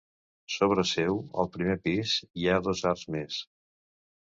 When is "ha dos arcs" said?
2.55-3.07